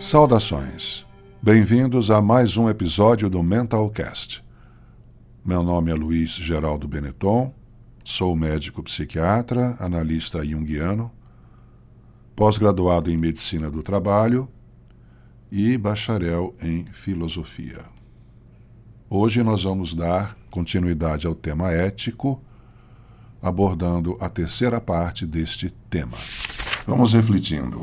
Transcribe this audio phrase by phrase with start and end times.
[0.00, 1.06] Saudações.
[1.42, 4.42] Bem-vindos a mais um episódio do Mentalcast.
[5.44, 7.52] Meu nome é Luiz Geraldo Benetton,
[8.02, 11.12] sou médico psiquiatra, analista junguiano,
[12.34, 14.48] pós-graduado em medicina do trabalho
[15.52, 17.84] e bacharel em filosofia.
[19.08, 22.40] Hoje nós vamos dar continuidade ao tema ético,
[23.42, 26.16] abordando a terceira parte deste tema.
[26.86, 27.82] Vamos refletindo.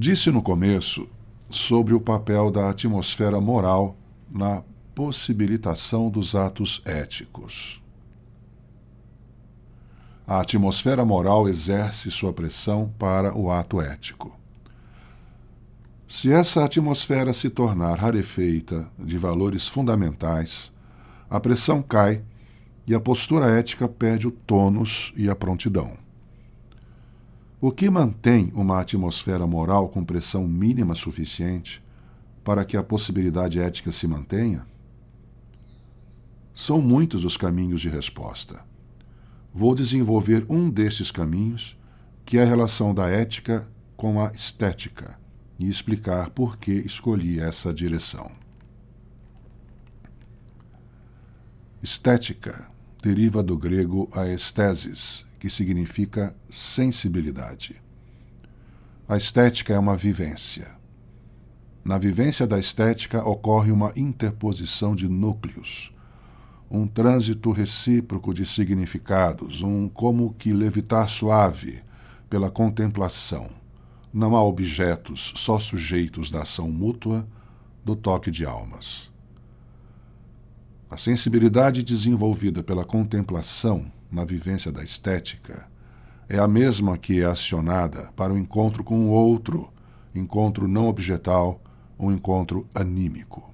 [0.00, 1.08] Disse no começo
[1.50, 3.96] sobre o papel da atmosfera moral
[4.30, 4.62] na
[4.94, 7.82] possibilitação dos atos éticos.
[10.24, 14.38] A atmosfera moral exerce sua pressão para o ato ético.
[16.06, 20.70] Se essa atmosfera se tornar rarefeita de valores fundamentais,
[21.28, 22.22] a pressão cai
[22.86, 25.98] e a postura ética perde o tônus e a prontidão.
[27.60, 31.82] O que mantém uma atmosfera moral com pressão mínima suficiente
[32.44, 34.64] para que a possibilidade ética se mantenha?
[36.54, 38.60] São muitos os caminhos de resposta.
[39.52, 41.76] Vou desenvolver um destes caminhos,
[42.24, 43.66] que é a relação da ética
[43.96, 45.18] com a estética,
[45.58, 48.30] e explicar por que escolhi essa direção.
[51.82, 52.68] Estética
[53.02, 57.80] deriva do grego aestesis, que significa sensibilidade.
[59.08, 60.70] A estética é uma vivência.
[61.84, 65.90] Na vivência da estética ocorre uma interposição de núcleos,
[66.70, 71.82] um trânsito recíproco de significados, um como que levitar suave
[72.28, 73.48] pela contemplação.
[74.12, 77.26] Não há objetos, só sujeitos da ação mútua
[77.84, 79.10] do toque de almas.
[80.90, 85.66] A sensibilidade desenvolvida pela contemplação na vivência da estética
[86.28, 89.72] é a mesma que é acionada para o encontro com o outro,
[90.14, 91.60] encontro não objetal,
[91.98, 93.52] um encontro anímico.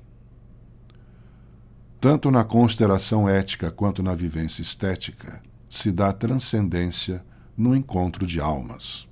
[2.01, 7.25] Tanto na constelação ética quanto na vivência estética, se dá transcendência
[7.57, 9.09] no encontro de almas.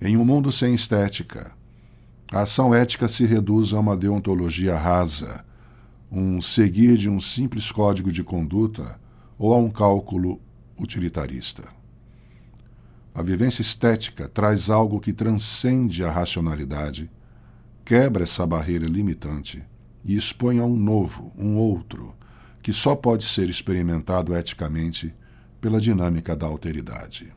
[0.00, 1.52] Em um mundo sem estética,
[2.32, 5.44] a ação ética se reduz a uma deontologia rasa,
[6.10, 8.98] um seguir de um simples código de conduta
[9.40, 10.38] ou a um cálculo
[10.78, 11.64] utilitarista.
[13.14, 17.10] A vivência estética traz algo que transcende a racionalidade,
[17.82, 19.64] quebra essa barreira limitante
[20.04, 22.14] e expõe a um novo, um outro,
[22.62, 25.14] que só pode ser experimentado eticamente
[25.58, 27.32] pela dinâmica da alteridade.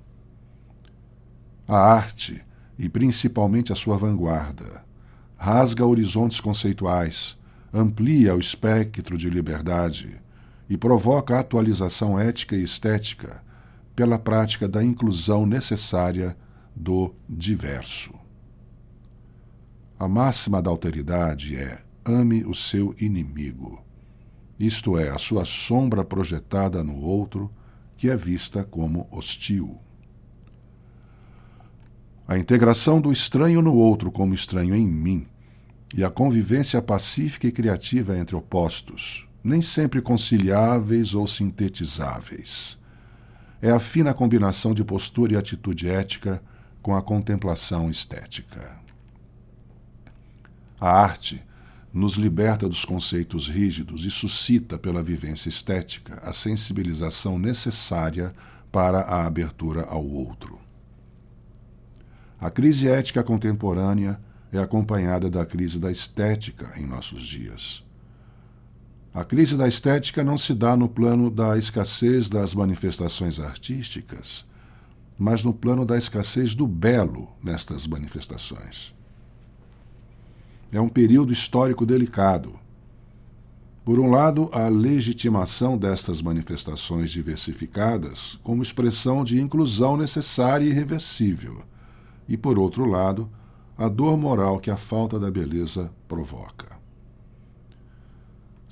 [1.66, 2.44] A arte,
[2.78, 4.84] e principalmente a sua vanguarda,
[5.38, 7.40] rasga horizontes conceituais,
[7.74, 10.22] amplia o espectro de liberdade,
[10.74, 13.44] e provoca a atualização ética e estética
[13.96, 16.36] pela prática da inclusão necessária
[16.76, 18.12] do diverso.
[20.00, 23.84] A máxima da alteridade é ame o seu inimigo,
[24.60, 27.52] isto é, a sua sombra projetada no outro,
[27.96, 29.78] que é vista como hostil.
[32.28, 35.28] A integração do estranho no outro como estranho em mim
[35.94, 42.78] e a convivência pacífica e criativa entre opostos, nem sempre conciliáveis ou sintetizáveis.
[43.62, 46.42] É a fina combinação de postura e atitude ética
[46.82, 48.78] com a contemplação estética.
[50.80, 51.44] A arte
[51.94, 58.34] nos liberta dos conceitos rígidos e suscita, pela vivência estética, a sensibilização necessária
[58.72, 60.60] para a abertura ao outro.
[62.42, 64.20] A crise ética contemporânea
[64.52, 67.84] é acompanhada da crise da estética em nossos dias.
[69.14, 74.44] A crise da estética não se dá no plano da escassez das manifestações artísticas,
[75.20, 78.92] mas no plano da escassez do belo nestas manifestações.
[80.72, 82.60] É um período histórico delicado.
[83.86, 91.62] Por um lado, a legitimação destas manifestações diversificadas como expressão de inclusão necessária e irreversível,
[92.28, 93.30] e por outro lado,
[93.78, 96.73] a dor moral que a falta da beleza provoca.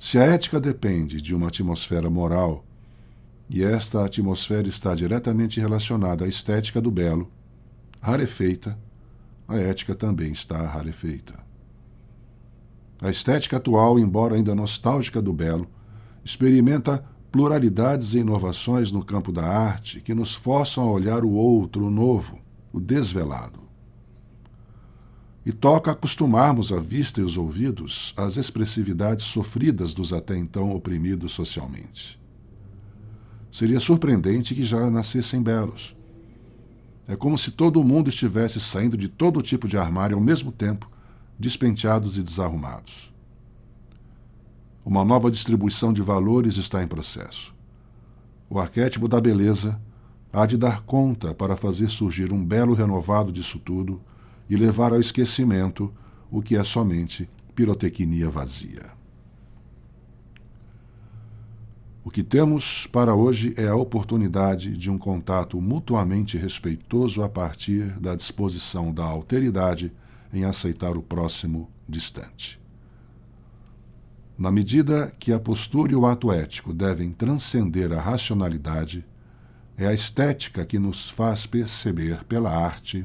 [0.04, 2.64] Se a ética depende de uma atmosfera moral,
[3.48, 7.30] e esta atmosfera está diretamente relacionada à estética do belo,
[8.00, 8.76] rarefeita,
[9.46, 11.34] a ética também está rarefeita.
[13.00, 15.68] A estética atual, embora ainda nostálgica do belo,
[16.24, 21.86] experimenta pluralidades e inovações no campo da arte que nos forçam a olhar o outro,
[21.86, 22.40] o novo,
[22.72, 23.61] o desvelado
[25.44, 31.32] e toca acostumarmos a vista e os ouvidos às expressividades sofridas dos até então oprimidos
[31.32, 32.20] socialmente.
[33.50, 35.96] Seria surpreendente que já nascessem belos.
[37.08, 40.88] É como se todo mundo estivesse saindo de todo tipo de armário ao mesmo tempo,
[41.38, 43.12] despenteados e desarrumados.
[44.84, 47.54] Uma nova distribuição de valores está em processo.
[48.48, 49.80] O arquétipo da beleza
[50.32, 54.00] há de dar conta para fazer surgir um belo renovado disso tudo
[54.52, 55.90] e levar ao esquecimento
[56.30, 58.82] o que é somente pirotecnia vazia.
[62.04, 67.98] O que temos para hoje é a oportunidade de um contato mutuamente respeitoso a partir
[67.98, 69.90] da disposição da alteridade
[70.30, 72.60] em aceitar o próximo distante.
[74.36, 79.02] Na medida que a postura e o ato ético devem transcender a racionalidade,
[79.78, 83.02] é a estética que nos faz perceber pela arte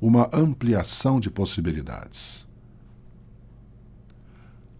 [0.00, 2.46] uma ampliação de possibilidades.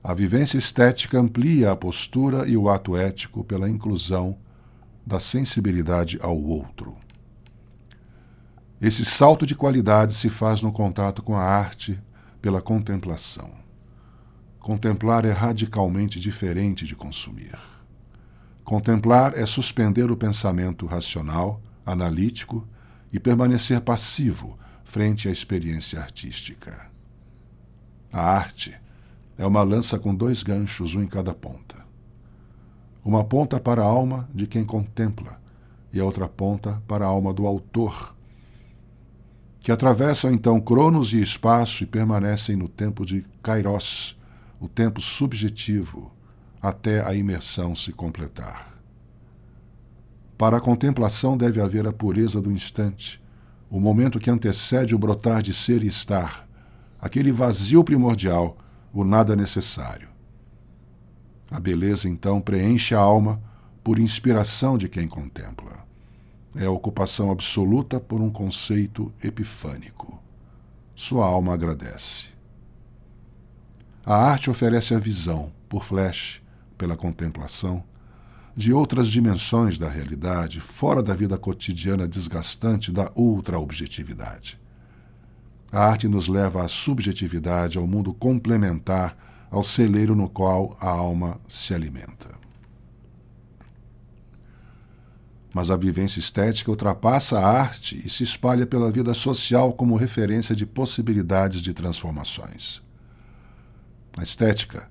[0.02, 4.36] A vivência estética amplia a postura e o ato ético pela inclusão
[5.04, 6.96] da sensibilidade ao outro.
[8.80, 11.98] Esse salto de qualidade se faz no contato com a arte
[12.42, 13.50] pela contemplação.
[14.60, 17.58] Contemplar é radicalmente diferente de consumir.
[18.62, 22.66] Contemplar é suspender o pensamento racional, analítico
[23.12, 26.88] e permanecer passivo frente à experiência artística.
[28.10, 28.74] A arte
[29.36, 31.76] é uma lança com dois ganchos, um em cada ponta.
[33.04, 35.38] Uma ponta para a alma de quem contempla
[35.92, 38.14] e a outra ponta para a alma do autor,
[39.60, 44.16] que atravessam então cronos e espaço e permanecem no tempo de Kairos,
[44.60, 46.12] o tempo subjetivo,
[46.62, 48.74] até a imersão se completar.
[50.38, 53.20] Para a contemplação deve haver a pureza do instante,
[53.70, 56.48] o momento que antecede o brotar de ser e estar,
[57.00, 58.56] aquele vazio primordial
[58.92, 60.08] o nada necessário.
[61.50, 63.40] A beleza, então, preenche a alma
[63.84, 65.84] por inspiração de quem contempla.
[66.54, 70.20] É a ocupação absoluta por um conceito epifânico.
[70.94, 72.28] Sua alma agradece.
[74.04, 76.40] A arte oferece a visão, por flash,
[76.78, 77.84] pela contemplação,
[78.56, 84.58] de outras dimensões da realidade, fora da vida cotidiana desgastante da ultra-objetividade.
[85.70, 91.38] A arte nos leva à subjetividade, ao mundo complementar, ao celeiro no qual a alma
[91.46, 92.34] se alimenta.
[95.54, 100.56] Mas a vivência estética ultrapassa a arte e se espalha pela vida social como referência
[100.56, 102.82] de possibilidades de transformações.
[104.16, 104.88] A estética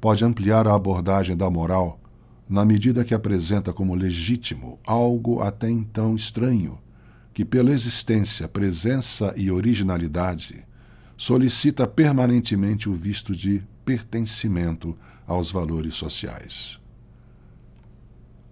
[0.00, 2.00] pode ampliar a abordagem da moral
[2.48, 6.78] na medida que apresenta como legítimo algo até então estranho
[7.32, 10.64] que, pela existência, presença e originalidade,
[11.16, 14.96] solicita permanentemente o visto de pertencimento
[15.26, 16.78] aos valores sociais.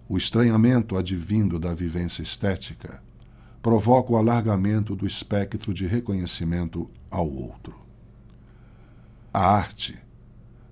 [0.09, 3.01] O estranhamento advindo da vivência estética
[3.61, 7.73] provoca o alargamento do espectro de reconhecimento ao outro.
[9.33, 9.97] A arte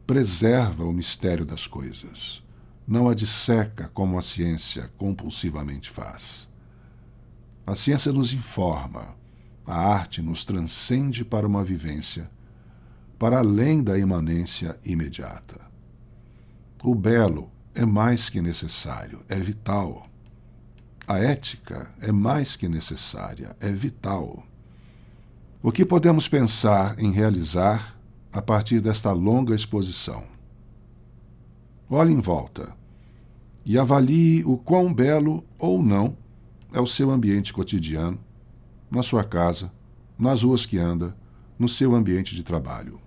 [0.05, 2.43] preserva o mistério das coisas,
[2.87, 6.49] não a disseca como a ciência compulsivamente faz.
[7.65, 9.15] A ciência nos informa,
[9.65, 12.29] a arte nos transcende para uma vivência,
[13.17, 15.61] para além da imanência imediata.
[16.83, 20.07] O belo é mais que necessário, é vital.
[21.07, 24.43] A ética é mais que necessária, é vital.
[25.61, 27.95] O que podemos pensar em realizar
[28.33, 30.23] a partir desta longa exposição?
[31.93, 32.73] Olhe em volta
[33.65, 36.15] e avalie o quão belo ou não
[36.71, 38.17] é o seu ambiente cotidiano,
[38.89, 39.69] na sua casa,
[40.17, 41.13] nas ruas que anda,
[41.59, 42.97] no seu ambiente de trabalho.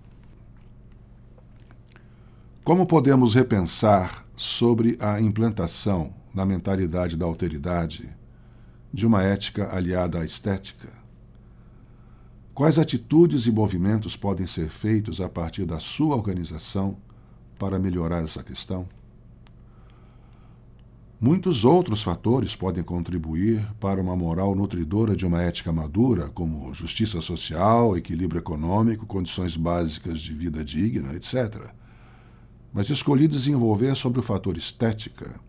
[2.63, 8.07] Como podemos repensar sobre a implantação na mentalidade da alteridade
[8.93, 10.89] de uma ética aliada à estética?
[12.53, 16.95] Quais atitudes e movimentos podem ser feitos a partir da sua organização
[17.57, 18.87] para melhorar essa questão?
[21.19, 27.21] Muitos outros fatores podem contribuir para uma moral nutridora de uma ética madura, como justiça
[27.21, 31.69] social, equilíbrio econômico, condições básicas de vida digna, etc.
[32.73, 35.39] Mas escolhi desenvolver sobre o fator estética,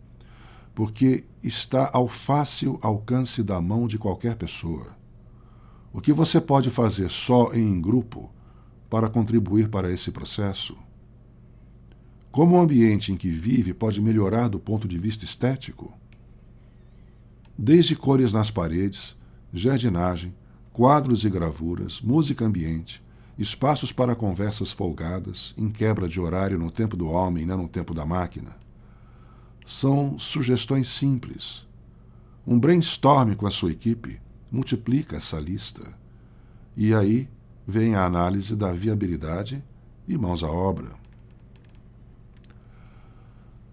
[0.73, 4.97] porque está ao fácil alcance da mão de qualquer pessoa.
[5.93, 8.31] O que você pode fazer só em grupo
[8.89, 10.86] para contribuir para esse processo?
[12.37, 15.91] Como o ambiente em que vive pode melhorar do ponto de vista estético?
[17.57, 19.17] Desde cores nas paredes,
[19.55, 20.35] jardinagem,
[20.71, 23.03] quadros e gravuras, música ambiente,
[23.39, 27.69] espaços para conversas folgadas, em quebra de horário no tempo do homem e não no
[27.69, 28.55] tempo da máquina.
[29.67, 31.67] São sugestões simples.
[32.47, 34.21] Um brainstorm com a sua equipe,
[34.53, 35.85] multiplica essa lista.
[36.77, 37.31] E aí
[37.67, 39.65] vem a análise da viabilidade
[40.07, 41.06] e mãos à obra.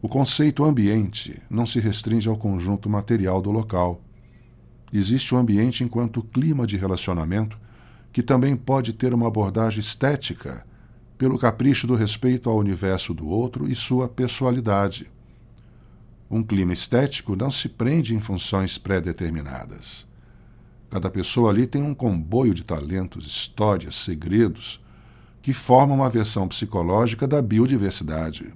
[0.03, 4.01] O conceito ambiente não se restringe ao conjunto material do local.
[4.91, 7.57] Existe o ambiente enquanto clima de relacionamento,
[8.11, 10.65] que também pode ter uma abordagem estética,
[11.17, 15.09] pelo capricho do respeito ao universo do outro e sua pessoalidade.
[16.29, 20.05] Um clima estético não se prende em funções pré-determinadas.
[20.89, 24.83] Cada pessoa ali tem um comboio de talentos, histórias, segredos,
[25.41, 28.53] que formam uma versão psicológica da biodiversidade.